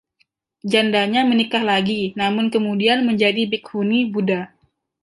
[0.71, 4.41] Jandanya menikah lagi namun kemudian menjadi bikhuni Buddha.